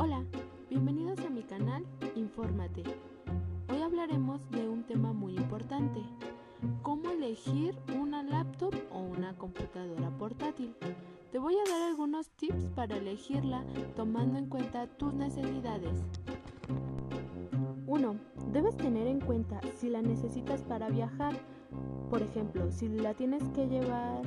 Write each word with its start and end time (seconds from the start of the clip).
Hola, 0.00 0.24
bienvenidos 0.70 1.18
a 1.26 1.28
mi 1.28 1.42
canal 1.42 1.84
Infórmate. 2.14 2.84
Hoy 3.68 3.82
hablaremos 3.82 4.48
de 4.52 4.68
un 4.68 4.84
tema 4.84 5.12
muy 5.12 5.34
importante, 5.34 6.00
cómo 6.82 7.10
elegir 7.10 7.76
una 8.00 8.22
laptop 8.22 8.72
o 8.92 9.00
una 9.00 9.36
computadora 9.36 10.10
portátil. 10.10 10.72
Te 11.32 11.40
voy 11.40 11.56
a 11.56 11.68
dar 11.68 11.82
algunos 11.82 12.30
tips 12.30 12.70
para 12.76 12.96
elegirla 12.96 13.64
tomando 13.96 14.38
en 14.38 14.46
cuenta 14.46 14.86
tus 14.86 15.12
necesidades. 15.14 16.04
1. 17.88 18.16
Debes 18.52 18.76
tener 18.76 19.06
en 19.06 19.18
cuenta 19.18 19.60
si 19.78 19.88
la 19.88 20.02
necesitas 20.02 20.62
para 20.62 20.90
viajar. 20.90 21.34
Por 22.10 22.22
ejemplo, 22.22 22.70
si 22.70 22.88
la 22.88 23.14
tienes 23.14 23.42
que 23.54 23.66
llevar 23.66 24.22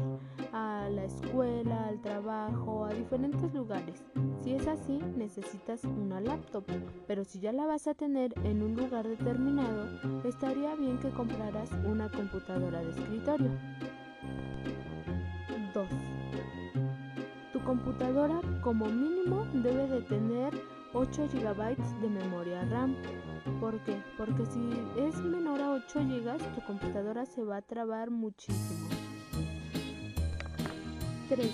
a 0.52 0.90
la 0.90 1.06
escuela, 1.06 1.88
al 1.88 2.02
trabajo, 2.02 2.86
a 2.86 2.94
diferentes 2.94 3.54
lugares. 3.54 4.04
Si 4.44 4.54
es 4.54 4.68
así, 4.68 5.00
necesitas 5.16 5.84
una 5.86 6.20
laptop, 6.20 6.66
pero 7.08 7.24
si 7.24 7.40
ya 7.40 7.52
la 7.52 7.66
vas 7.66 7.88
a 7.88 7.94
tener 7.94 8.34
en 8.44 8.64
un 8.64 8.76
lugar 8.76 9.08
determinado, 9.08 9.88
estaría 10.24 10.76
bien 10.76 10.98
que 11.00 11.10
compraras 11.10 11.72
una 11.86 12.10
computadora 12.10 12.84
de 12.84 12.90
escritorio. 12.90 13.52
2. 15.74 15.88
Tu 17.54 17.60
computadora 17.64 18.42
como 18.62 18.86
mínimo 18.86 19.46
debe 19.54 19.88
de 19.88 20.02
tener 20.02 20.54
8 20.94 21.30
GB 21.34 21.78
de 22.02 22.10
memoria 22.10 22.66
RAM. 22.66 22.96
¿Por 23.62 23.80
qué? 23.84 24.02
Porque 24.18 24.46
si 24.46 24.60
es 25.00 25.16
menor 25.22 25.62
a 25.62 25.72
8 25.72 26.00
GB, 26.00 26.38
tu 26.54 26.62
computadora 26.66 27.26
se 27.26 27.44
va 27.44 27.58
a 27.58 27.62
trabar 27.62 28.12
muchísimo. 28.12 28.90
3. 31.30 31.50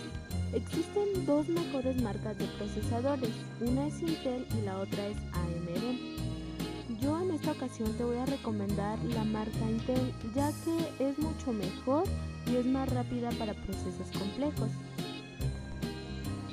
Existen 0.53 1.25
dos 1.27 1.47
mejores 1.49 2.01
marcas 2.01 2.37
de 2.39 2.45
procesadores, 2.57 3.29
una 3.61 3.87
es 3.87 4.01
Intel 4.01 4.47
y 4.57 4.65
la 4.65 4.79
otra 4.79 5.07
es 5.07 5.17
AMD. 5.33 6.99
Yo 6.99 7.21
en 7.21 7.31
esta 7.31 7.51
ocasión 7.51 7.93
te 7.93 8.03
voy 8.03 8.17
a 8.17 8.25
recomendar 8.25 8.97
la 9.05 9.23
marca 9.23 9.69
Intel 9.69 10.13
ya 10.33 10.51
que 10.63 11.05
es 11.09 11.19
mucho 11.19 11.53
mejor 11.53 12.05
y 12.47 12.55
es 12.55 12.65
más 12.65 12.91
rápida 12.91 13.29
para 13.37 13.53
procesos 13.53 14.09
complejos. 14.17 14.71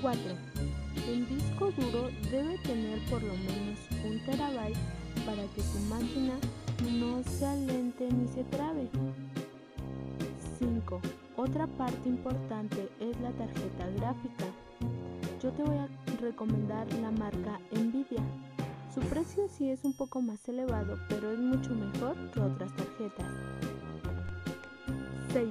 4. 0.02 0.20
El 1.06 1.28
disco 1.28 1.70
duro 1.72 2.08
debe 2.30 2.56
tener 2.58 2.98
por 3.10 3.22
lo 3.22 3.34
menos 3.34 3.78
un 4.06 4.18
terabyte 4.24 4.78
para 5.26 5.42
que 5.54 5.62
tu 5.62 5.78
máquina 5.90 6.34
no 6.98 7.22
se 7.24 7.44
alente 7.44 8.10
ni 8.10 8.26
se 8.28 8.42
trabe. 8.44 8.88
5. 10.58 11.00
Otra 11.36 11.66
parte 11.66 12.08
importante 12.08 12.88
es 13.00 13.20
la 13.20 13.30
tarjeta 13.32 13.86
gráfica. 13.96 14.46
Yo 15.42 15.52
te 15.52 15.62
voy 15.62 15.76
a 15.76 15.88
recomendar 16.22 16.90
la 16.94 17.10
marca 17.10 17.60
Nvidia. 17.72 18.22
Su 18.94 19.00
precio 19.00 19.46
sí 19.48 19.68
es 19.68 19.84
un 19.84 19.92
poco 19.92 20.22
más 20.22 20.48
elevado, 20.48 20.98
pero 21.10 21.32
es 21.32 21.38
mucho 21.38 21.74
mejor 21.74 22.16
que 22.30 22.40
otras 22.40 22.74
tarjetas. 22.76 23.26
6. 25.34 25.48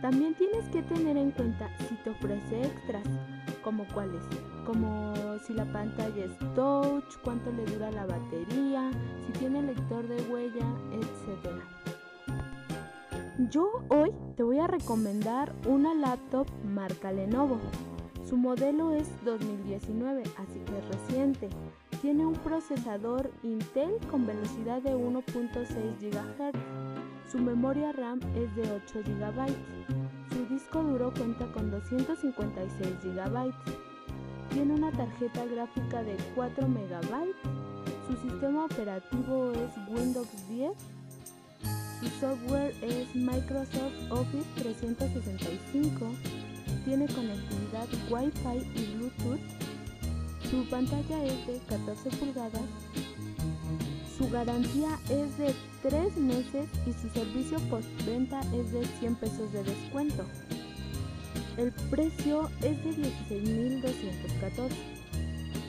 También 0.00 0.34
tienes 0.34 0.68
que 0.68 0.82
tener 0.82 1.16
en 1.16 1.32
cuenta 1.32 1.68
si 1.88 1.96
te 2.04 2.10
ofrece 2.10 2.62
extras, 2.62 3.04
como 3.62 3.86
cuáles, 3.88 4.22
como 4.66 5.14
si 5.46 5.54
la 5.54 5.64
pantalla 5.72 6.24
es 6.24 6.54
touch, 6.54 7.16
cuánto 7.24 7.50
le 7.52 7.64
dura 7.66 7.90
la 7.90 8.06
batería, 8.06 8.90
si 9.26 9.32
tiene 9.38 9.62
lector 9.62 10.06
de 10.06 10.20
huella, 10.30 10.66
etc. 10.92 11.62
Yo 13.50 13.82
hoy 13.88 14.12
te 14.36 14.42
voy 14.42 14.58
a 14.58 14.66
recomendar 14.66 15.52
una 15.66 15.94
laptop 15.94 16.46
marca 16.64 17.12
Lenovo. 17.12 17.58
Su 18.24 18.36
modelo 18.36 18.92
es 18.92 19.08
2019, 19.24 20.22
así 20.22 20.60
que 20.60 20.78
es 20.78 20.88
reciente. 20.88 21.48
Tiene 22.00 22.26
un 22.26 22.34
procesador 22.34 23.30
Intel 23.42 23.96
con 24.10 24.26
velocidad 24.26 24.82
de 24.82 24.94
1.6 24.94 25.98
GHz. 26.00 26.91
Su 27.32 27.38
memoria 27.38 27.92
RAM 27.92 28.20
es 28.36 28.54
de 28.54 28.70
8 28.70 29.00
GB. 29.06 29.46
Su 30.34 30.54
disco 30.54 30.82
duro 30.82 31.10
cuenta 31.16 31.46
con 31.52 31.70
256 31.70 32.90
GB. 33.02 33.54
Tiene 34.50 34.74
una 34.74 34.92
tarjeta 34.92 35.46
gráfica 35.46 36.02
de 36.02 36.14
4 36.34 36.68
MB. 36.68 37.32
Su 38.06 38.28
sistema 38.28 38.66
operativo 38.66 39.50
es 39.52 39.70
Windows 39.88 40.28
10 40.50 40.72
su 42.02 42.08
software 42.18 42.74
es 42.82 43.14
Microsoft 43.14 43.94
Office 44.10 44.48
365. 44.56 46.06
Tiene 46.84 47.06
conectividad 47.06 47.86
Wi-Fi 48.10 48.58
y 48.74 48.96
Bluetooth. 48.96 49.40
Su 50.50 50.68
pantalla 50.68 51.24
es 51.24 51.46
de 51.46 51.60
14 51.68 52.10
pulgadas. 52.10 52.60
Su 54.22 54.30
garantía 54.30 55.00
es 55.10 55.36
de 55.36 55.52
3 55.82 56.16
meses 56.16 56.68
y 56.86 56.92
su 56.92 57.08
servicio 57.12 57.58
postventa 57.68 58.40
es 58.54 58.70
de 58.70 58.86
100 59.00 59.16
pesos 59.16 59.52
de 59.52 59.64
descuento. 59.64 60.24
El 61.56 61.72
precio 61.90 62.48
es 62.60 62.84
de 62.84 62.90
16.214. 63.28 64.70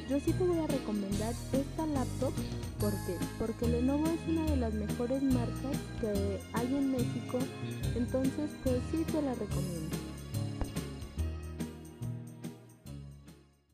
Yo 0.08 0.20
sí 0.20 0.34
te 0.34 0.44
voy 0.44 0.60
a 0.60 0.68
recomendar 0.68 1.34
esta 1.52 1.88
laptop 1.88 2.34
¿Por? 2.80 2.94
Porque 3.40 3.68
Lenovo 3.68 4.06
es 4.06 4.20
una 4.28 4.46
de 4.46 4.58
las 4.58 4.74
mejores 4.76 5.24
marcas 5.24 5.78
que 6.00 6.40
hay 6.54 6.76
en 6.76 6.92
México, 6.92 7.40
entonces 7.96 8.52
pues 8.64 8.78
sí 8.92 9.04
te 9.12 9.20
la 9.20 9.34
recomiendo. 9.34 10.13